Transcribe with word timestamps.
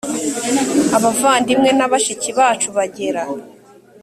abavandimwe 0.97 1.69
na 1.77 1.85
bashiki 1.91 2.29
bacu 2.37 2.67
bagera 2.77 3.21